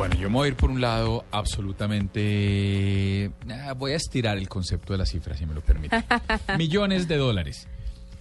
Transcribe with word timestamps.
Bueno, 0.00 0.16
yo 0.16 0.30
me 0.30 0.36
voy 0.36 0.46
a 0.46 0.48
ir 0.48 0.56
por 0.56 0.70
un 0.70 0.80
lado 0.80 1.26
absolutamente... 1.30 3.30
ah, 3.50 3.74
voy 3.74 3.92
a 3.92 3.96
estirar 3.96 4.38
el 4.38 4.48
concepto 4.48 4.94
de 4.94 4.98
la 4.98 5.04
cifra, 5.04 5.36
si 5.36 5.44
me 5.44 5.52
lo 5.52 5.60
permite. 5.60 6.02
Millones 6.56 7.06
de 7.06 7.18
dólares. 7.18 7.68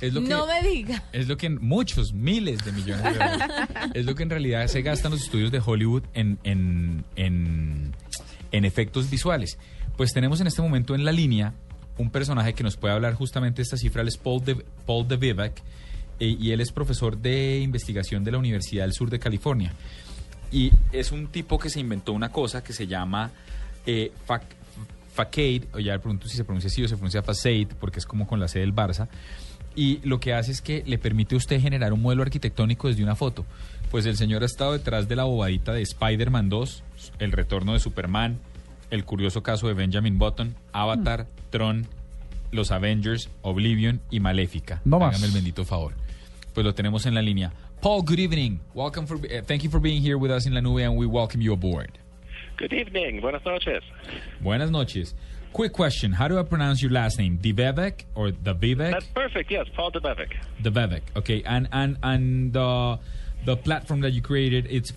Es 0.02 0.14
lo 0.14 0.22
que, 0.22 0.28
No 0.28 0.46
me 0.46 0.62
diga. 0.62 1.02
Es 1.14 1.30
lo 1.30 1.38
que 1.38 1.50
muchos, 1.50 2.12
miles 2.12 2.66
de 2.66 2.74
millones 2.74 3.06
de 3.06 3.14
dólares. 3.14 3.48
es 3.94 4.06
lo 4.06 4.14
que 4.14 4.24
en 4.24 4.30
realidad 4.30 4.68
se 4.68 4.82
gastan 4.82 5.12
los 5.12 5.22
estudios 5.22 5.54
de 5.54 5.62
Hollywood 5.66 6.04
en, 6.14 6.38
en, 6.44 7.06
en, 7.16 7.96
en 8.52 8.66
efectos 8.66 9.10
visuales. 9.10 9.58
Pues 9.96 10.12
tenemos 10.12 10.42
en 10.42 10.48
este 10.48 10.62
momento 10.62 10.96
en 10.96 11.06
la 11.06 11.14
línea 11.14 11.54
un 11.98 12.12
personaje 12.12 12.52
que 12.52 12.64
nos 12.64 12.76
puede 12.76 12.94
hablar 12.94 13.14
justamente 13.14 13.60
de 13.60 13.64
esta 13.64 13.78
cifra, 13.78 14.02
él 14.02 14.10
es 14.10 14.18
Paul 14.18 14.44
de, 14.44 14.56
Paul 14.86 15.08
de 15.08 15.16
Vivek, 15.16 15.64
eh, 16.20 16.36
y 16.38 16.52
él 16.52 16.60
es 16.60 16.74
profesor 16.74 17.18
de 17.18 17.60
investigación 17.60 18.26
de 18.26 18.34
la 18.34 18.38
Universidad 18.38 18.84
del 18.84 18.92
Sur 18.92 19.10
de 19.10 19.20
California. 19.20 19.74
Y 20.52 20.72
es 20.92 21.12
un 21.12 21.28
tipo 21.28 21.60
que 21.60 21.70
se 21.70 21.80
inventó 21.80 22.14
una 22.14 22.30
cosa 22.32 22.64
que 22.64 22.74
se 22.74 22.88
llama 22.88 23.32
eh, 23.86 24.12
fac- 24.28 24.56
Facade, 25.14 25.64
o 25.74 25.80
ya 25.80 25.98
pronto 26.00 26.28
si 26.28 26.38
se 26.38 26.44
pronuncia 26.46 26.68
así 26.70 26.84
o 26.84 26.88
se 26.88 26.96
pronuncia 26.96 27.22
Facade, 27.22 27.68
porque 27.80 28.00
es 28.00 28.06
como 28.06 28.26
con 28.26 28.40
la 28.40 28.48
C 28.48 28.60
del 28.60 28.74
Barça. 28.74 29.08
Y 29.76 30.00
lo 30.04 30.20
que 30.20 30.34
hace 30.34 30.52
es 30.52 30.62
que 30.62 30.84
le 30.86 30.98
permite 30.98 31.36
a 31.36 31.38
usted 31.38 31.62
generar 31.62 31.94
un 31.94 32.02
modelo 32.02 32.24
arquitectónico 32.24 32.88
desde 32.88 33.04
una 33.04 33.16
foto. 33.16 33.46
Pues 33.92 34.06
el 34.06 34.18
señor 34.18 34.44
ha 34.44 34.46
estado 34.46 34.74
detrás 34.74 35.08
de 35.08 35.16
la 35.16 35.24
bobadita 35.26 35.74
de 35.74 35.82
Spider-Man 35.82 36.50
2, 36.50 36.84
El 37.20 37.32
retorno 37.32 37.74
de 37.74 37.80
Superman, 37.80 38.40
El 38.92 39.04
curioso 39.06 39.44
caso 39.44 39.68
de 39.68 39.74
Benjamin 39.74 40.18
Button, 40.18 40.56
Avatar, 40.74 41.28
Tron, 41.50 41.86
Los 42.52 42.72
Avengers, 42.72 43.30
Oblivion 43.42 44.02
y 44.10 44.20
Maléfica. 44.20 44.82
No 44.86 45.00
más. 45.00 45.10
Hágame 45.16 45.28
el 45.28 45.34
bendito 45.34 45.66
favor. 45.66 45.94
Pues 46.54 46.66
lo 46.66 46.74
tenemos 46.74 47.06
en 47.06 47.14
la 47.14 47.22
línea. 47.22 47.52
Paul, 47.82 48.02
good 48.02 48.20
evening. 48.20 48.60
Welcome 48.74 49.06
for, 49.06 49.18
eh, 49.30 49.40
thank 49.40 49.64
you 49.64 49.70
for 49.70 49.80
being 49.80 50.02
here 50.02 50.18
with 50.18 50.32
us 50.32 50.46
in 50.46 50.54
La 50.54 50.60
Nube 50.60 50.80
and 50.80 50.98
we 50.98 51.06
welcome 51.06 51.40
you 51.40 51.54
aboard. 51.54 51.98
Good 52.58 52.74
evening. 52.74 53.22
Buenas 53.22 53.46
noches. 53.46 53.82
Buenas 54.42 54.70
noches. 54.70 55.14
Quick 55.54 55.72
question. 55.72 56.12
How 56.12 56.28
do 56.28 56.38
I 56.38 56.44
pronounce 56.44 56.82
your 56.82 56.92
last 56.92 57.18
name? 57.18 57.40
Divevek 57.42 58.04
or 58.16 58.32
the 58.32 58.54
That's 58.54 59.06
perfect. 59.06 59.50
Yes, 59.50 59.68
Paul 59.74 59.92
Debevic. 59.92 60.34
The 60.62 61.02
Okay. 61.16 61.42
And 61.44 61.70
and 61.72 61.98
and 62.04 62.52
the 62.52 63.00
the 63.46 63.56
platform 63.56 64.02
that 64.02 64.12
you 64.12 64.22
created, 64.22 64.68
it's 64.70 64.92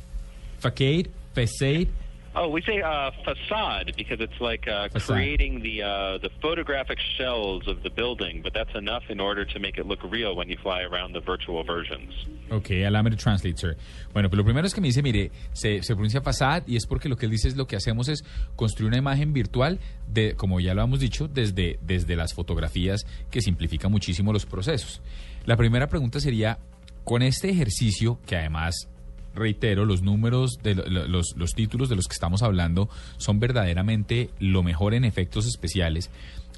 Facade, 0.59 1.09
Facade. 1.35 1.89
Oh, 2.35 2.49
we 2.49 2.63
say 2.63 2.81
uh, 2.81 3.11
facade 3.25 3.93
because 3.95 4.19
it's 4.21 4.41
like 4.41 4.67
uh, 4.67 4.89
creating 5.07 5.61
the 5.61 5.83
uh, 5.83 6.19
the 6.19 6.31
photographic 6.41 6.99
shells 7.19 7.69
of 7.69 7.83
the 7.83 7.91
building, 7.91 8.41
but 8.43 8.55
that's 8.55 8.75
enough 8.75 9.03
in 9.11 9.21
order 9.21 9.45
to 9.45 9.59
make 9.59 9.77
it 9.77 9.87
look 9.87 10.01
real 10.11 10.35
when 10.35 10.49
you 10.49 10.57
fly 10.63 10.81
around 10.81 11.13
the 11.13 11.21
virtual 11.21 11.63
versions. 11.63 12.11
Ok, 12.51 12.71
allow 12.87 13.03
me 13.03 13.11
to 13.11 13.17
translate, 13.17 13.59
sir. 13.59 13.77
Bueno, 14.15 14.31
pues 14.31 14.39
lo 14.39 14.45
primero 14.45 14.67
es 14.67 14.73
que 14.73 14.81
me 14.81 14.89
dice, 14.89 15.03
mire, 15.03 15.31
se, 15.53 15.83
se 15.83 15.95
pronuncia 15.95 16.23
facade 16.23 16.65
y 16.67 16.77
es 16.77 16.87
porque 16.87 17.11
lo 17.11 17.17
que 17.17 17.27
él 17.27 17.33
dice 17.33 17.49
es 17.49 17.57
lo 17.57 17.67
que 17.67 17.77
hacemos 17.77 18.09
es 18.09 18.25
construir 18.57 18.89
una 18.89 18.99
imagen 18.99 19.35
virtual 19.35 19.79
de, 20.09 20.35
como 20.35 20.59
ya 20.59 20.73
lo 20.73 20.83
hemos 20.83 21.01
dicho, 21.01 21.29
desde, 21.29 21.79
desde 21.83 22.17
las 22.17 22.33
fotografías 22.33 23.05
que 23.31 23.43
simplifica 23.43 23.89
muchísimo 23.89 24.33
los 24.33 24.47
procesos. 24.47 25.03
La 25.45 25.57
primera 25.57 25.87
pregunta 25.87 26.19
sería, 26.19 26.59
con 27.05 27.21
este 27.21 27.51
ejercicio, 27.51 28.19
que 28.27 28.37
además 28.37 28.89
reitero, 29.35 29.85
los 29.85 30.03
números, 30.03 30.59
de 30.63 30.75
lo- 30.75 30.87
lo- 30.87 31.07
los, 31.07 31.35
los 31.37 31.53
títulos 31.55 31.89
de 31.89 31.97
los 31.97 32.07
que 32.07 32.15
estamos 32.15 32.43
hablando 32.43 32.89
son 33.17 33.41
verdaderamente 33.41 34.31
lo 34.39 34.63
mejor 34.63 34.95
en 34.95 35.05
efectos 35.05 35.47
especiales. 35.47 36.11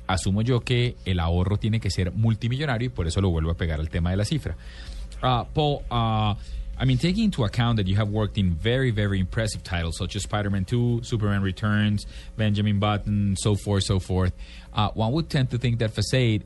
Asumo 0.07 0.43
yo 0.43 0.61
que 0.61 0.97
el 1.07 1.19
ahorro 1.21 1.57
tiene 1.57 1.81
que 1.81 1.91
ser 1.91 2.13
multimillonario 2.13 2.87
y 2.87 2.91
por 2.91 3.07
eso 3.07 3.21
lo 3.21 3.31
vuelvo 3.31 3.51
a 3.51 3.57
pegar 3.57 3.81
al 3.81 3.89
tema 3.89 4.11
de 4.11 4.17
la 4.19 4.25
cifra. 4.25 4.57
Uh, 5.23 5.45
Paul, 5.55 5.83
uh, 5.91 6.35
I 6.79 6.85
mean, 6.87 6.99
taking 6.99 7.25
into 7.25 7.45
account 7.45 7.77
that 7.79 7.87
you 7.87 7.97
have 7.97 8.11
worked 8.11 8.37
in 8.37 8.55
very, 8.55 8.91
very 8.91 9.19
impressive 9.19 9.63
titles 9.63 9.97
such 9.97 10.17
as 10.17 10.25
Spider-Man 10.25 10.65
2, 10.67 11.01
Superman 11.05 11.41
Returns, 11.43 12.05
Benjamin 12.37 12.79
Button, 12.81 13.37
so 13.39 13.55
forth, 13.55 13.85
so 13.85 13.99
forth, 13.99 14.33
uh, 14.75 14.91
one 14.93 15.13
would 15.13 15.31
tend 15.31 15.51
to 15.53 15.59
think 15.59 15.79
that 15.79 15.93
Facade, 15.95 16.43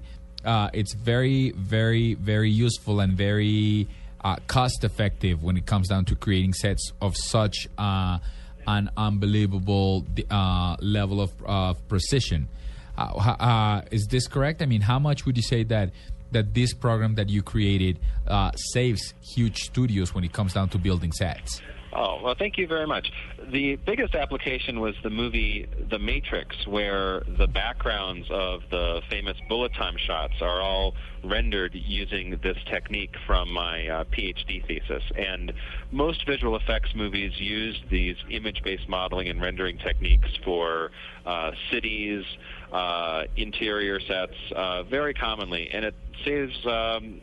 it's 0.73 0.95
very, 0.95 1.51
very, 1.57 2.15
very 2.15 2.51
useful 2.51 3.01
and 3.01 3.15
very 3.17 3.89
uh, 4.25 4.37
cost-effective 4.47 5.43
when 5.43 5.57
it 5.57 5.67
comes 5.67 5.89
down 5.89 6.05
to 6.07 6.15
creating 6.15 6.53
sets 6.53 6.93
of 7.01 7.17
such 7.17 7.69
uh, 7.79 8.19
an 8.67 8.91
unbelievable 8.97 10.07
uh, 10.31 10.77
level 10.81 11.21
of, 11.21 11.31
of 11.45 11.89
precision. 11.89 12.49
Uh, 12.97 13.37
uh, 13.39 13.83
is 13.91 14.07
this 14.09 14.27
correct? 14.27 14.61
I 14.61 14.67
mean, 14.67 14.81
how 14.81 14.99
much 14.99 15.25
would 15.25 15.37
you 15.37 15.43
say 15.43 15.63
that 15.65 15.91
that 16.31 16.53
this 16.53 16.75
program 16.75 17.15
that 17.15 17.31
you 17.31 17.43
created 17.43 17.99
uh, 18.27 18.51
saves 18.73 19.15
huge 19.35 19.57
studios 19.61 20.15
when 20.15 20.25
it 20.25 20.33
comes 20.33 20.53
down 20.53 20.69
to 20.69 20.79
building 20.79 21.13
sets? 21.13 21.63
Oh, 21.93 22.21
well, 22.23 22.35
thank 22.39 22.59
you 22.59 22.67
very 22.67 22.87
much. 22.87 23.11
The 23.51 23.77
biggest 23.77 24.15
application 24.15 24.81
was 24.81 24.95
the 25.03 25.11
movie 25.11 25.67
The 25.91 25.99
Matrix, 25.99 26.67
where 26.67 27.23
the 27.39 27.47
backgrounds 27.47 28.27
of 28.31 28.61
the 28.71 29.01
famous 29.09 29.37
bullet 29.49 29.73
time 29.75 29.97
shots 29.97 30.35
are 30.43 30.61
all 30.61 30.95
rendered 31.25 31.75
using 31.75 32.39
this 32.43 32.59
technique 32.67 33.15
from 33.27 33.51
my 33.51 33.89
uh, 33.89 34.05
PhD 34.05 34.67
thesis. 34.67 35.03
And 35.17 35.53
most 35.91 36.27
visual 36.27 36.57
effects 36.57 36.91
movies 36.95 37.33
use 37.39 37.81
these 37.91 38.17
image 38.31 38.63
based 38.63 38.89
modeling 38.89 39.29
and 39.29 39.41
rendering 39.41 39.79
techniques 39.79 40.29
for 40.45 40.91
uh, 41.25 41.53
cities, 41.71 42.25
uh, 42.71 43.25
interior 43.37 43.99
sets, 44.01 44.35
uh, 44.55 44.83
very 44.83 45.15
commonly. 45.15 45.71
And 45.73 45.87
it 45.87 45.95
saves. 46.25 46.67
Um, 46.67 47.23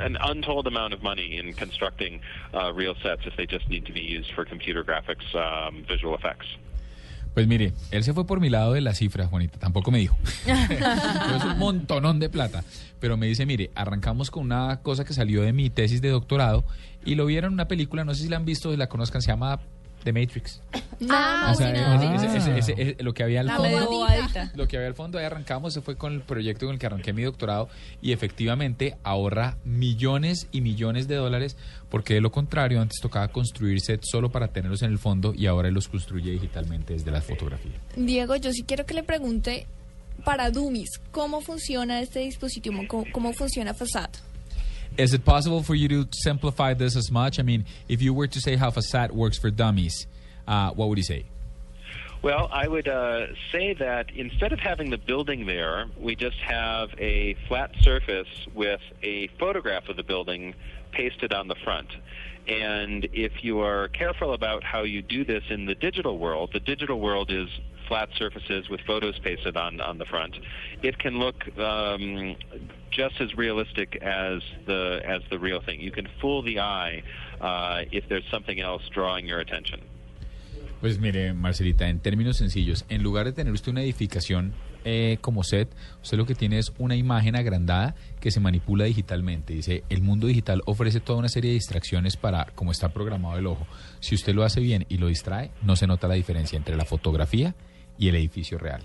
an 0.00 0.16
untold 0.20 0.66
amount 0.66 0.94
of 0.94 1.02
money 1.02 1.38
in 1.38 1.54
constructing 1.54 2.20
uh, 2.54 2.72
real 2.72 2.94
sets 3.02 3.26
if 3.26 3.36
they 3.36 3.46
just 3.46 3.68
need 3.68 3.84
to 3.84 3.92
be 3.92 4.00
used 4.00 4.32
for 4.34 4.44
computer 4.44 4.84
graphics 4.84 5.34
um, 5.34 5.84
visual 5.86 6.14
effects. 6.14 6.46
Pues 7.34 7.46
mire, 7.46 7.72
él 7.90 8.04
se 8.04 8.12
fue 8.12 8.26
por 8.26 8.40
mi 8.40 8.50
lado 8.50 8.74
de 8.74 8.82
la 8.82 8.92
cifra, 8.92 9.26
Juanita, 9.26 9.58
tampoco 9.58 9.90
me 9.90 9.98
dijo. 9.98 10.16
Es 10.46 11.44
un 11.44 11.58
montonón 11.58 12.20
de 12.20 12.28
plata. 12.28 12.62
Pero 13.00 13.16
me 13.16 13.26
dice, 13.26 13.46
mire, 13.46 13.70
arrancamos 13.74 14.30
con 14.30 14.44
una 14.44 14.80
cosa 14.82 15.04
que 15.06 15.14
salió 15.14 15.42
de 15.42 15.54
mi 15.54 15.70
tesis 15.70 16.02
de 16.02 16.10
doctorado 16.10 16.64
y 17.06 17.14
lo 17.14 17.24
vieron 17.24 17.50
en 17.50 17.54
una 17.54 17.68
película, 17.68 18.04
no 18.04 18.14
sé 18.14 18.24
si 18.24 18.28
la 18.28 18.36
han 18.36 18.44
visto, 18.44 18.76
la 18.76 18.88
conozcan, 18.88 19.22
se 19.22 19.28
llama 19.28 19.60
The 20.04 20.12
Matrix. 20.12 20.60
Nada 21.00 21.44
O 21.44 21.48
más 21.48 21.58
sea, 21.58 21.70
y 21.70 21.72
nada 21.72 21.94
ese- 21.96 22.06
menos. 22.28 22.36
ese- 22.36 22.58
ese- 22.58 22.82
ese- 22.92 23.02
lo 23.02 23.12
que 23.14 23.22
había 23.24 23.40
al 23.40 23.50
fondo. 23.50 24.06
Lo 24.54 24.68
que 24.68 24.76
había 24.76 24.88
al 24.88 24.94
fondo, 24.94 25.18
ahí 25.18 25.24
arrancamos, 25.24 25.74
se 25.74 25.80
fue 25.80 25.96
con 25.96 26.12
el 26.12 26.20
proyecto 26.20 26.66
con 26.66 26.74
el 26.74 26.78
que 26.78 26.86
arranqué 26.86 27.12
mi 27.12 27.22
doctorado 27.22 27.68
y 28.00 28.12
efectivamente 28.12 28.96
ahorra 29.02 29.56
millones 29.64 30.46
y 30.52 30.60
millones 30.60 31.08
de 31.08 31.16
dólares 31.16 31.56
porque 31.90 32.14
de 32.14 32.20
lo 32.20 32.30
contrario 32.32 32.80
antes 32.80 33.00
tocaba 33.00 33.28
construir 33.28 33.80
sets 33.80 34.08
solo 34.10 34.30
para 34.30 34.48
tenerlos 34.48 34.82
en 34.82 34.90
el 34.92 34.98
fondo 34.98 35.34
y 35.36 35.46
ahora 35.46 35.68
él 35.68 35.74
los 35.74 35.88
construye 35.88 36.30
digitalmente 36.32 36.92
desde 36.94 37.10
la 37.10 37.20
fotografía. 37.20 37.72
Diego, 37.96 38.36
yo 38.36 38.52
sí 38.52 38.62
quiero 38.62 38.86
que 38.86 38.94
le 38.94 39.02
pregunte 39.02 39.66
para 40.24 40.50
Dummies, 40.50 41.00
¿cómo 41.10 41.40
funciona 41.40 42.00
este 42.00 42.20
dispositivo? 42.20 42.80
¿Cómo, 42.88 43.04
cómo 43.12 43.32
funciona 43.32 43.74
Facade? 43.74 44.12
Is 44.98 45.14
it 45.14 45.24
possible 45.24 45.62
for 45.62 45.74
you 45.74 45.88
to 45.88 46.08
simplify 46.12 46.74
this 46.74 46.96
as 46.96 47.10
much? 47.10 47.38
I 47.38 47.42
mean, 47.42 47.64
if 47.88 48.02
you 48.02 48.12
were 48.12 48.26
to 48.26 48.40
say 48.40 48.56
how 48.56 48.70
Facade 48.70 49.12
works 49.12 49.38
for 49.38 49.50
dummies, 49.50 50.06
uh, 50.46 50.70
what 50.70 50.88
would 50.88 50.98
you 50.98 51.04
say? 51.04 51.24
Well, 52.22 52.48
I 52.52 52.68
would 52.68 52.86
uh, 52.86 53.26
say 53.50 53.74
that 53.74 54.10
instead 54.14 54.52
of 54.52 54.60
having 54.60 54.90
the 54.90 54.98
building 54.98 55.46
there, 55.46 55.86
we 55.98 56.14
just 56.14 56.36
have 56.36 56.90
a 56.98 57.34
flat 57.48 57.72
surface 57.80 58.28
with 58.54 58.80
a 59.02 59.26
photograph 59.40 59.88
of 59.88 59.96
the 59.96 60.04
building 60.04 60.54
pasted 60.92 61.32
on 61.32 61.48
the 61.48 61.56
front. 61.64 61.88
And 62.46 63.08
if 63.12 63.42
you 63.42 63.60
are 63.60 63.88
careful 63.88 64.34
about 64.34 64.62
how 64.62 64.82
you 64.82 65.02
do 65.02 65.24
this 65.24 65.42
in 65.50 65.66
the 65.66 65.74
digital 65.74 66.18
world, 66.18 66.50
the 66.52 66.60
digital 66.60 67.00
world 67.00 67.30
is 67.32 67.48
flat 67.92 68.08
surfaces 68.16 68.70
with 68.70 68.80
photos 68.86 69.18
pasted 69.18 69.54
on, 69.54 69.78
on 69.82 69.98
the 69.98 70.06
front. 70.06 70.34
It 70.82 70.98
can 70.98 71.18
look 71.18 71.36
um, 71.58 72.36
just 72.90 73.20
as 73.20 73.36
realistic 73.36 73.88
as 74.02 74.40
the 74.66 75.02
as 75.04 75.20
the 75.28 75.38
real 75.38 75.60
thing. 75.60 75.78
You 75.78 75.92
can 75.92 76.08
fool 76.18 76.42
the 76.42 76.58
eye 76.58 77.02
uh, 77.42 77.82
if 77.92 78.08
there's 78.08 78.28
something 78.30 78.58
else 78.60 78.82
drawing 78.94 79.28
your 79.28 79.40
attention. 79.40 79.80
Pues 80.80 80.98
mire, 80.98 81.34
Marcelita, 81.34 81.88
en 81.88 82.00
términos 82.00 82.38
sencillos, 82.38 82.86
en 82.88 83.02
lugar 83.02 83.26
de 83.26 83.32
tener 83.32 83.52
usted 83.52 83.70
una 83.70 83.82
edificación 83.82 84.52
eh, 84.84 85.18
como 85.20 85.44
set, 85.44 85.68
usted 86.02 86.16
lo 86.16 86.26
que 86.26 86.34
tiene 86.34 86.58
es 86.58 86.72
una 86.78 86.96
imagen 86.96 87.36
agrandada 87.36 87.94
que 88.20 88.30
se 88.32 88.40
manipula 88.40 88.86
digitalmente. 88.86 89.52
Dice, 89.52 89.84
el 89.90 90.00
mundo 90.00 90.26
digital 90.26 90.62
ofrece 90.64 90.98
toda 90.98 91.20
una 91.20 91.28
serie 91.28 91.50
de 91.50 91.54
distracciones 91.54 92.16
para 92.16 92.46
cómo 92.56 92.72
está 92.72 92.88
programado 92.88 93.38
el 93.38 93.46
ojo. 93.46 93.64
Si 94.00 94.16
usted 94.16 94.34
lo 94.34 94.42
hace 94.42 94.60
bien 94.60 94.86
y 94.88 94.96
lo 94.96 95.06
distrae, 95.06 95.52
no 95.62 95.76
se 95.76 95.86
nota 95.86 96.08
la 96.08 96.14
diferencia 96.14 96.56
entre 96.56 96.74
la 96.74 96.84
fotografía 96.84 97.54
y 97.54 97.71
el 97.98 98.16
edificio 98.16 98.58
real. 98.58 98.82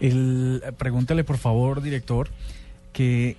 El, 0.00 0.62
pregúntale, 0.78 1.24
por 1.24 1.38
favor, 1.38 1.82
director, 1.82 2.28
que 2.92 3.36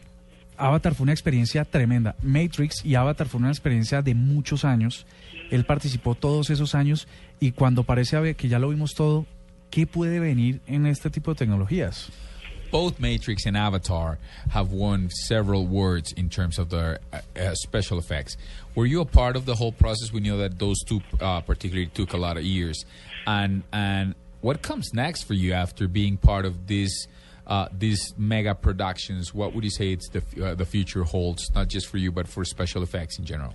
Avatar 0.57 0.95
fue 0.95 1.03
una 1.03 1.13
experiencia 1.13 1.65
tremenda. 1.65 2.15
Matrix 2.21 2.85
y 2.85 2.95
Avatar 2.95 3.27
fue 3.27 3.39
una 3.39 3.49
experiencia 3.49 4.01
de 4.01 4.15
muchos 4.15 4.65
años. 4.65 5.05
Él 5.51 5.65
participó 5.65 6.15
todos 6.15 6.49
esos 6.49 6.75
años 6.75 7.07
y 7.39 7.51
cuando 7.51 7.83
parece 7.83 8.35
que 8.35 8.47
ya 8.47 8.59
lo 8.59 8.69
vimos 8.69 8.93
todo, 8.93 9.25
¿qué 9.69 9.85
puede 9.85 10.19
venir 10.19 10.61
en 10.67 10.85
este 10.85 11.09
tipo 11.09 11.31
de 11.31 11.35
tecnologías? 11.35 12.09
Both 12.71 12.99
Matrix 12.99 13.45
and 13.45 13.55
Avatar 13.55 14.17
have 14.49 14.71
won 14.71 15.09
several 15.11 15.61
awards 15.61 16.11
in 16.13 16.27
terms 16.27 16.57
of 16.57 16.69
their 16.69 16.99
uh, 17.11 17.19
uh, 17.39 17.53
special 17.53 17.99
effects. 17.99 18.35
Were 18.73 18.87
you 18.87 18.99
a 19.01 19.05
part 19.05 19.35
of 19.35 19.45
the 19.45 19.53
whole 19.53 19.71
process? 19.71 20.11
We 20.11 20.21
know 20.21 20.39
that 20.39 20.57
those 20.57 20.79
two 20.83 21.01
uh, 21.21 21.41
particularly 21.41 21.91
took 21.93 22.13
a 22.13 22.17
lot 22.17 22.35
of 22.35 22.43
years. 22.43 22.83
And 23.27 23.61
and 23.71 24.15
what 24.43 24.61
comes 24.61 24.93
next 24.93 25.23
for 25.23 25.33
you 25.33 25.53
after 25.53 25.87
being 25.87 26.17
part 26.17 26.45
of 26.45 26.67
this 26.67 27.07
uh, 27.45 27.67
these 27.77 28.13
mega 28.17 28.55
productions, 28.55 29.33
what 29.33 29.53
would 29.53 29.63
you 29.65 29.69
say 29.69 29.91
it's 29.91 30.09
the 30.09 30.23
uh, 30.45 30.55
the 30.55 30.65
future 30.65 31.03
holds, 31.03 31.49
not 31.55 31.67
just 31.67 31.87
for 31.87 31.97
you 31.97 32.11
but 32.11 32.27
for 32.27 32.45
special 32.45 32.83
effects 32.83 33.17
in 33.17 33.25
general? 33.25 33.53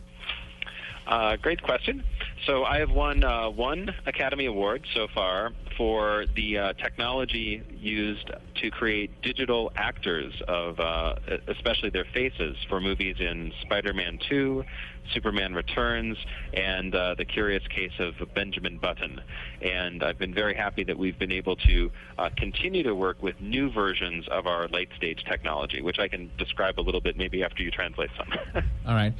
Uh, 1.06 1.37
great 1.37 1.62
question. 1.62 2.05
So 2.44 2.64
I 2.64 2.79
have 2.81 2.90
won 2.90 3.25
uh, 3.25 3.49
one 3.49 3.94
Academy 4.06 4.44
Award 4.46 4.87
so 4.94 5.06
far 5.14 5.52
for 5.76 6.26
the 6.35 6.58
uh, 6.58 6.73
technology 6.75 7.62
used 7.79 8.31
to 8.62 8.70
create 8.70 9.22
digital 9.22 9.72
actors 9.76 10.32
of, 10.46 10.78
uh, 10.81 11.14
especially 11.49 11.90
their 11.90 12.05
faces, 12.12 12.56
for 12.69 12.81
movies 12.81 13.16
in 13.20 13.52
Spider-Man 13.62 14.19
2, 14.28 14.64
Superman 15.12 15.55
Returns, 15.55 16.16
and 16.52 16.94
uh, 16.94 17.14
The 17.16 17.25
Curious 17.25 17.66
Case 17.69 17.93
of 17.99 18.14
Benjamin 18.34 18.78
Button. 18.78 19.20
And 19.62 20.02
I've 20.02 20.19
been 20.19 20.34
very 20.34 20.55
happy 20.55 20.84
that 20.84 20.99
we've 20.99 21.19
been 21.19 21.32
able 21.32 21.56
to 21.56 21.90
uh, 22.19 22.31
continue 22.37 22.82
to 22.82 22.94
work 22.94 23.22
with 23.22 23.40
new 23.40 23.70
versions 23.70 24.26
of 24.28 24.46
our 24.46 24.69
late-stage 24.69 25.25
technology, 25.28 25.81
which 25.82 25.99
I 25.99 26.08
can 26.08 26.31
describe 26.38 26.78
a 26.78 26.82
little 26.82 27.00
bit 27.00 27.16
maybe 27.16 27.43
after 27.43 27.62
you 27.62 27.70
translate 27.70 28.11
some. 28.16 28.28
All 28.87 28.94
right. 28.94 29.14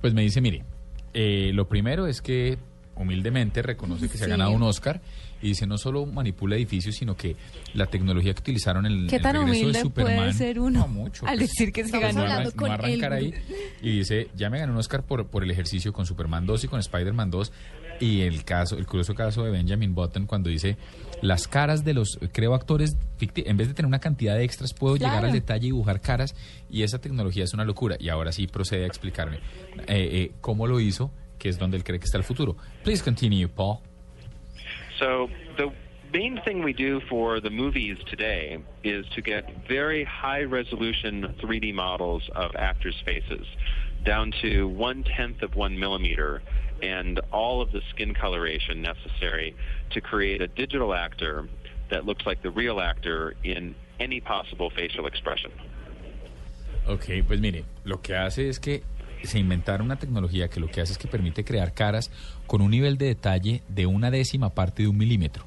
Pues 0.00 0.12
me 0.12 0.24
dice, 0.24 0.40
mire, 0.40 0.62
Eh, 1.14 1.52
lo 1.54 1.68
primero 1.68 2.06
es 2.08 2.20
que 2.20 2.58
humildemente 2.96 3.62
reconoce 3.62 4.08
que 4.08 4.18
se 4.18 4.24
ha 4.24 4.28
ganado 4.28 4.50
un 4.52 4.62
Oscar 4.62 5.00
y 5.42 5.48
dice 5.48 5.66
no 5.66 5.78
solo 5.78 6.06
manipula 6.06 6.56
edificios, 6.56 6.94
sino 6.96 7.16
que 7.16 7.36
la 7.74 7.86
tecnología 7.86 8.34
que 8.34 8.40
utilizaron 8.40 8.86
en 8.86 8.92
el, 8.92 9.06
¿Qué 9.08 9.18
tan 9.18 9.34
regreso 9.34 9.60
humilde 9.60 9.78
de 9.78 9.82
Superman... 9.82 10.16
puede 10.16 10.32
ser 10.32 10.60
uno 10.60 10.88
mucho, 10.88 11.26
al 11.26 11.38
pues, 11.38 11.50
decir 11.50 11.72
que 11.72 11.84
se 11.84 11.98
ganó? 11.98 12.26
no, 12.26 12.50
no 12.50 12.72
arrancar 12.72 13.12
ahí 13.12 13.34
y 13.82 13.98
dice, 13.98 14.28
ya 14.34 14.50
me 14.50 14.58
ganó 14.58 14.72
un 14.72 14.78
Oscar 14.78 15.02
por, 15.02 15.26
por 15.26 15.44
el 15.44 15.50
ejercicio 15.50 15.92
con 15.92 16.06
Superman 16.06 16.46
2 16.46 16.64
y 16.64 16.68
con 16.68 16.80
Spider-Man 16.80 17.30
2 17.30 17.52
y 18.00 18.22
el 18.22 18.44
caso, 18.44 18.76
el 18.76 18.86
curioso 18.86 19.14
caso 19.14 19.44
de 19.44 19.50
Benjamin 19.50 19.94
Button 19.94 20.26
cuando 20.26 20.50
dice 20.50 20.76
las 21.22 21.48
caras 21.48 21.84
de 21.84 21.94
los, 21.94 22.18
creo 22.32 22.54
actores, 22.54 22.96
en 23.18 23.56
vez 23.56 23.68
de 23.68 23.74
tener 23.74 23.86
una 23.86 24.00
cantidad 24.00 24.34
de 24.34 24.44
extras, 24.44 24.74
puedo 24.74 24.96
llegar 24.96 25.24
al 25.24 25.32
detalle 25.32 25.66
y 25.66 25.68
dibujar 25.68 26.00
caras 26.00 26.34
y 26.68 26.82
esa 26.82 26.98
tecnología 27.00 27.44
es 27.44 27.54
una 27.54 27.64
locura. 27.64 27.96
Y 27.98 28.08
ahora 28.10 28.32
sí 28.32 28.46
procede 28.46 28.84
a 28.84 28.86
explicarme 28.86 29.36
eh, 29.36 29.40
eh, 29.88 30.32
cómo 30.40 30.66
lo 30.66 30.80
hizo 30.80 31.10
que 31.38 31.48
es 31.48 31.58
donde 31.58 31.76
él 31.76 31.84
cree 31.84 31.98
que 31.98 32.04
está 32.04 32.18
el 32.18 32.24
futuro. 32.24 32.56
Please 32.82 33.02
continue, 33.02 33.48
Paul. 33.48 33.80
So 34.98 35.28
the 35.56 35.72
main 36.12 36.40
thing 36.44 36.62
we 36.62 36.72
do 36.72 37.00
for 37.08 37.40
the 37.40 37.50
movies 37.50 37.98
today 38.08 38.58
is 38.82 39.04
to 39.14 39.20
get 39.20 39.44
very 39.68 40.04
high 40.04 40.44
resolution 40.44 41.34
3D 41.42 41.74
models 41.74 42.22
of 42.34 42.54
actors' 42.56 43.00
faces 43.04 43.46
down 44.04 44.32
to 44.42 44.68
one 44.68 45.02
tenth 45.02 45.42
of 45.42 45.56
one 45.56 45.78
millimeter 45.78 46.42
and 46.82 47.20
all 47.32 47.60
of 47.60 47.72
the 47.72 47.80
skin 47.90 48.14
coloration 48.14 48.82
necessary 48.82 49.56
to 49.90 50.00
create 50.00 50.42
a 50.42 50.46
digital 50.46 50.94
actor 50.94 51.48
that 51.90 52.04
looks 52.04 52.26
like 52.26 52.42
the 52.42 52.50
real 52.50 52.80
actor 52.80 53.34
in 53.42 53.74
any 54.00 54.20
possible 54.20 54.70
facial 54.70 55.06
expression. 55.06 55.50
Ok, 56.86 57.22
pues 57.26 57.40
mire, 57.40 57.64
lo 57.84 57.96
que 58.02 58.14
hace 58.14 58.48
es 58.48 58.58
que 58.58 58.82
se 59.26 59.38
inventaron 59.38 59.86
una 59.86 59.98
tecnología 59.98 60.48
que 60.48 60.60
lo 60.60 60.68
que 60.68 60.80
hace 60.80 60.92
es 60.92 60.98
que 60.98 61.08
permite 61.08 61.44
crear 61.44 61.72
caras 61.72 62.10
con 62.46 62.60
un 62.60 62.70
nivel 62.70 62.98
de 62.98 63.06
detalle 63.06 63.62
de 63.68 63.86
una 63.86 64.10
décima 64.10 64.50
parte 64.50 64.82
de 64.82 64.88
un 64.88 64.98
milímetro 64.98 65.44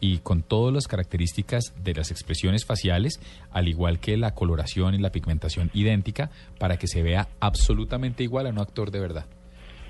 y 0.00 0.18
con 0.18 0.42
todas 0.42 0.74
las 0.74 0.86
características 0.86 1.72
de 1.82 1.94
las 1.94 2.10
expresiones 2.10 2.66
faciales, 2.66 3.20
al 3.50 3.68
igual 3.68 4.00
que 4.00 4.18
la 4.18 4.34
coloración 4.34 4.94
y 4.94 4.98
la 4.98 5.10
pigmentación 5.10 5.70
idéntica, 5.72 6.30
para 6.58 6.76
que 6.76 6.88
se 6.88 7.02
vea 7.02 7.28
absolutamente 7.40 8.22
igual 8.22 8.46
a 8.46 8.50
un 8.50 8.58
actor 8.58 8.90
de 8.90 9.00
verdad. 9.00 9.24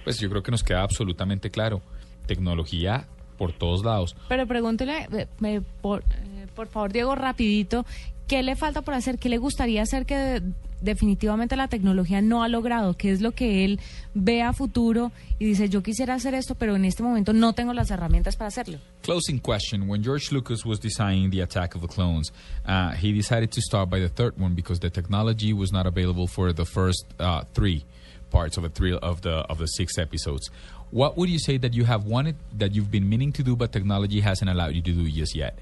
Pues 0.05 0.21
yo 0.21 0.29
creo 0.31 0.43
que 0.43 0.53
nos 0.53 0.63
queda 0.63 0.83
absolutamente 0.83 1.51
claro. 1.51 1.83
Tecnología 2.27 3.09
por 3.37 3.53
todos 3.53 3.85
lados. 3.85 4.15
Pero 4.29 4.47
pregúntele, 4.47 5.09
eh, 5.43 5.61
por, 5.81 6.03
eh, 6.03 6.47
por 6.55 6.69
favor, 6.69 6.93
Diego, 6.93 7.15
rapidito, 7.15 7.85
¿qué 8.29 8.43
le 8.43 8.55
falta 8.55 8.83
por 8.83 8.95
hacer? 8.95 9.19
¿Qué 9.19 9.29
le 9.29 9.39
gustaría 9.39 9.83
hacer 9.83 10.07
que 10.07 10.43
definitivamente 10.85 11.57
la 11.57 11.69
tecnología 11.69 12.23
no 12.23 12.43
ha 12.43 12.49
logrado? 12.49 12.97
¿Qué 12.97 13.11
es 13.11 13.21
lo 13.21 13.33
que 13.33 13.65
él 13.65 13.81
ve 14.15 14.43
a 14.43 14.53
futuro 14.53 15.13
y 15.39 15.47
dice, 15.47 15.69
yo 15.69 15.83
quisiera 15.83 16.15
hacer 16.15 16.35
esto, 16.35 16.55
pero 16.55 16.77
en 16.77 16.85
este 16.85 17.03
momento 17.03 17.33
no 17.33 17.53
tengo 17.53 17.73
las 17.73 17.91
herramientas 17.91 18.37
para 18.37 18.49
hacerlo? 18.49 18.79
Closing 19.03 19.39
question. 19.39 19.89
When 19.89 20.03
George 20.03 20.31
Lucas 20.33 20.65
was 20.65 20.79
designing 20.79 21.31
the 21.31 21.41
Attack 21.41 21.75
of 21.75 21.81
the 21.81 21.89
Clones, 21.89 22.33
uh, 22.67 22.93
he 22.93 23.13
decided 23.13 23.51
to 23.53 23.61
start 23.61 23.91
by 23.91 23.99
the 23.99 24.09
third 24.09 24.39
one 24.39 24.55
because 24.55 24.81
the 24.81 24.91
technology 24.91 25.53
was 25.53 25.73
not 25.73 25.87
available 25.87 26.27
for 26.27 26.53
the 26.53 26.65
first 26.65 27.05
uh, 27.19 27.45
three 27.55 27.85
parts 28.31 28.57
of, 28.57 28.65
a 28.65 28.69
three, 28.69 28.97
of, 28.97 29.23
the, 29.23 29.45
of 29.49 29.59
the 29.59 29.67
six 29.67 29.99
episodes. 29.99 30.51
What 30.91 31.17
would 31.17 31.29
you 31.29 31.39
say 31.39 31.57
that 31.59 31.75
you 31.75 31.85
have 31.85 32.05
wanted, 32.05 32.37
that 32.57 32.75
you've 32.75 32.91
been 32.91 33.09
meaning 33.09 33.33
to 33.33 33.43
do, 33.43 33.57
but 33.57 33.73
technology 33.73 34.21
hasn't 34.21 34.51
allowed 34.51 34.75
you 34.75 34.83
to 34.83 34.93
do 34.93 35.11
just 35.11 35.35
yet? 35.35 35.59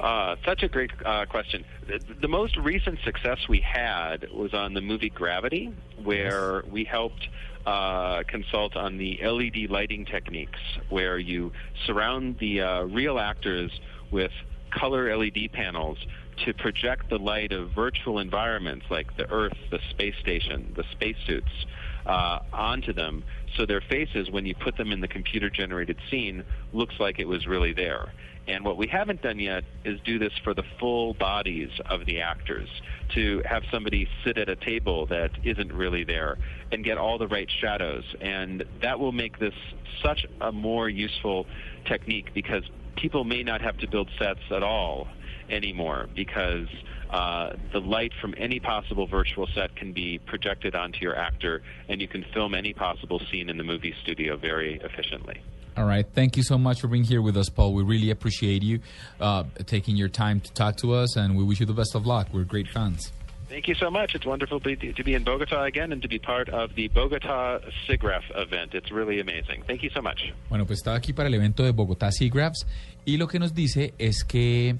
Uh, 0.00 0.34
such 0.46 0.62
a 0.62 0.68
great 0.68 0.90
uh, 1.04 1.26
question. 1.26 1.62
The, 1.86 2.00
the, 2.22 2.28
most 2.28 2.56
recent 2.56 2.98
success 3.04 3.36
we 3.50 3.60
had 3.60 4.26
was 4.32 4.54
on 4.54 4.72
the 4.72 4.80
movie 4.80 5.10
Gravity, 5.10 5.74
where 6.02 6.64
we 6.70 6.84
helped 6.84 7.28
uh, 7.66 8.22
consult 8.26 8.76
on 8.76 8.96
the 8.96 9.18
LED 9.22 9.68
lighting 9.68 10.06
techniques, 10.06 10.58
where 10.88 11.18
you 11.18 11.52
surround 11.84 12.38
the 12.38 12.62
uh, 12.62 12.82
real 12.84 13.18
actors 13.18 13.70
with 14.10 14.32
color 14.70 15.14
LED 15.14 15.52
panels 15.52 15.98
to 16.46 16.54
project 16.54 17.10
the 17.10 17.18
light 17.18 17.52
of 17.52 17.70
virtual 17.72 18.20
environments 18.20 18.86
like 18.88 19.14
the 19.18 19.30
Earth, 19.30 19.56
the 19.70 19.80
space 19.90 20.14
station, 20.18 20.72
the 20.76 20.84
spacesuits. 20.92 21.66
Uh, 22.06 22.38
onto 22.54 22.94
them, 22.94 23.22
so 23.56 23.66
their 23.66 23.80
faces, 23.80 24.30
when 24.30 24.46
you 24.46 24.54
put 24.54 24.76
them 24.76 24.92
in 24.92 25.00
the 25.00 25.08
computer-generated 25.08 25.98
scene, 26.10 26.44
looks 26.72 26.94
like 26.98 27.18
it 27.18 27.26
was 27.26 27.46
really 27.46 27.72
there. 27.72 28.12
And 28.48 28.64
what 28.64 28.76
we 28.76 28.86
haven't 28.88 29.22
done 29.22 29.38
yet 29.38 29.64
is 29.84 30.00
do 30.04 30.18
this 30.18 30.32
for 30.42 30.54
the 30.54 30.64
full 30.78 31.14
bodies 31.14 31.70
of 31.88 32.06
the 32.06 32.20
actors, 32.20 32.68
to 33.14 33.42
have 33.44 33.62
somebody 33.70 34.08
sit 34.24 34.38
at 34.38 34.48
a 34.48 34.56
table 34.56 35.06
that 35.06 35.30
isn't 35.44 35.72
really 35.72 36.04
there 36.04 36.38
and 36.72 36.84
get 36.84 36.98
all 36.98 37.18
the 37.18 37.28
right 37.28 37.48
shadows. 37.60 38.04
And 38.20 38.64
that 38.82 38.98
will 38.98 39.12
make 39.12 39.38
this 39.38 39.54
such 40.02 40.26
a 40.40 40.50
more 40.50 40.88
useful 40.88 41.46
technique 41.84 42.32
because 42.34 42.64
people 42.96 43.24
may 43.24 43.42
not 43.42 43.60
have 43.60 43.78
to 43.78 43.88
build 43.88 44.10
sets 44.18 44.40
at 44.50 44.62
all 44.62 45.06
anymore 45.48 46.08
because 46.14 46.68
uh, 47.10 47.54
the 47.72 47.80
light 47.80 48.12
from 48.20 48.34
any 48.36 48.60
possible 48.60 49.06
virtual 49.06 49.48
set 49.54 49.74
can 49.74 49.92
be 49.92 50.18
projected 50.18 50.74
onto 50.74 51.00
your 51.00 51.16
actor 51.16 51.62
and 51.88 52.00
you 52.00 52.06
can 52.06 52.24
film 52.32 52.54
any 52.54 52.72
possible 52.72 53.20
scene 53.30 53.39
in 53.48 53.56
the 53.56 53.64
movie 53.64 53.94
studio 54.02 54.36
very 54.36 54.80
efficiently. 54.82 55.40
All 55.76 55.84
right. 55.84 56.06
Thank 56.14 56.36
you 56.36 56.42
so 56.42 56.58
much 56.58 56.80
for 56.80 56.88
being 56.88 57.04
here 57.04 57.22
with 57.22 57.36
us, 57.36 57.48
Paul. 57.48 57.72
We 57.72 57.82
really 57.82 58.10
appreciate 58.10 58.62
you 58.62 58.80
uh, 59.20 59.44
taking 59.66 59.96
your 59.96 60.08
time 60.08 60.40
to 60.40 60.52
talk 60.52 60.76
to 60.78 60.92
us, 60.94 61.16
and 61.16 61.36
we 61.36 61.44
wish 61.44 61.60
you 61.60 61.66
the 61.66 61.72
best 61.72 61.94
of 61.94 62.06
luck. 62.06 62.28
We're 62.32 62.44
great 62.44 62.68
fans. 62.68 63.12
Thank 63.48 63.66
you 63.66 63.74
so 63.74 63.90
much. 63.90 64.14
It's 64.14 64.26
wonderful 64.26 64.60
to 64.60 64.76
be 64.76 65.14
in 65.14 65.24
Bogota 65.24 65.64
again 65.64 65.90
and 65.90 66.00
to 66.02 66.08
be 66.08 66.20
part 66.20 66.48
of 66.50 66.74
the 66.76 66.86
Bogota 66.88 67.58
SIGGRAPH 67.88 68.30
event. 68.36 68.74
It's 68.74 68.92
really 68.92 69.18
amazing. 69.20 69.64
Thank 69.66 69.82
you 69.82 69.90
so 69.90 70.00
much. 70.00 70.32
Bueno, 70.48 70.66
pues 70.66 70.78
estaba 70.78 70.96
aquí 70.96 71.12
para 71.12 71.28
el 71.28 71.34
evento 71.34 71.64
de 71.64 71.72
Bogotá 71.72 72.12
SIGGRAPHs 72.12 72.66
y 73.04 73.16
lo 73.16 73.26
que 73.26 73.40
nos 73.40 73.52
dice 73.52 73.92
es 73.98 74.22
que 74.22 74.76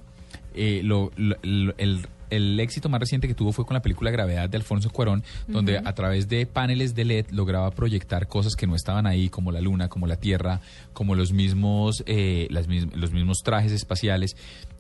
eh, 0.55 0.83
lo, 0.85 1.11
lo, 1.17 1.37
el 1.79 2.07
el 2.31 2.59
éxito 2.61 2.89
más 2.89 3.01
reciente 3.01 3.29
que 3.29 3.35
tuvo 3.35 3.53
fue 3.53 3.67
con 3.67 3.75
la 3.75 3.83
película 3.83 4.11
Gravedad 4.11 4.49
de 4.49 4.57
Alfonso 4.57 4.91
Cuarón, 4.91 5.23
donde 5.47 5.79
a 5.79 5.93
través 5.95 6.29
de 6.29 6.47
paneles 6.47 6.95
de 6.95 7.05
LED 7.05 7.27
lograba 7.31 7.71
proyectar 7.71 8.29
cosas 8.29 8.55
que 8.55 8.67
no 8.67 8.75
estaban 8.75 9.07
ahí, 9.07 9.29
como 9.29 9.53
la 9.53 9.61
luna, 9.61 9.89
como 9.89 10.07
la 10.07 10.17
tierra, 10.17 10.61
como 10.93 11.15
los 11.15 11.33
mismos, 11.33 12.03
eh, 12.07 12.47
las, 12.51 12.67
los 12.69 13.13
mismos 13.13 13.39
trajes 13.45 13.73
espaciales. 13.73 14.37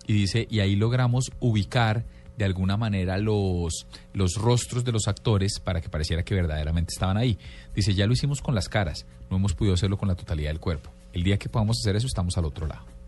Y 0.06 0.14
dice, 0.14 0.46
y 0.50 0.60
ahí 0.60 0.76
logramos 0.76 1.30
ubicar 1.40 2.04
de 2.40 2.46
alguna 2.46 2.76
manera 2.78 3.18
los, 3.18 3.86
los 4.14 4.34
rostros 4.36 4.82
de 4.82 4.92
los 4.92 5.08
actores 5.08 5.60
para 5.60 5.80
que 5.80 5.90
pareciera 5.90 6.22
que 6.22 6.34
verdaderamente 6.34 6.92
estaban 6.94 7.18
ahí. 7.18 7.38
Dice, 7.74 7.94
ya 7.94 8.06
lo 8.06 8.14
hicimos 8.14 8.40
con 8.40 8.54
las 8.54 8.68
caras, 8.68 9.04
no 9.30 9.36
hemos 9.36 9.54
podido 9.54 9.74
hacerlo 9.74 9.98
con 9.98 10.08
la 10.08 10.14
totalidad 10.14 10.48
del 10.48 10.60
cuerpo. 10.60 10.90
El 11.12 11.22
día 11.22 11.38
que 11.38 11.48
podamos 11.48 11.78
hacer 11.82 11.96
eso, 11.96 12.06
estamos 12.06 12.38
al 12.38 12.46
otro 12.46 12.66
lado. 12.66 12.99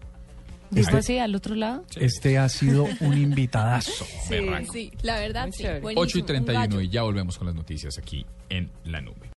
¿Dijo 0.72 0.88
Este- 0.88 0.98
así 0.98 1.18
al 1.18 1.34
otro 1.34 1.54
lado? 1.54 1.84
Este 1.96 2.38
ha 2.38 2.48
sido 2.48 2.88
un 3.00 3.16
invitadazo. 3.16 4.06
Sí, 4.28 4.38
sí, 4.72 4.92
la 5.02 5.18
verdad, 5.20 5.48
sí. 5.52 5.62
chévere. 5.62 5.80
buenísimo, 5.80 6.02
8 6.02 6.18
y 6.18 6.20
un 6.22 6.26
31 6.26 6.60
gallo. 6.76 6.80
y 6.80 6.88
ya 6.88 7.02
volvemos 7.02 7.36
con 7.38 7.46
las 7.46 7.54
noticias 7.54 7.98
aquí 7.98 8.24
en 8.48 8.70
la 8.84 9.00
nube. 9.02 9.30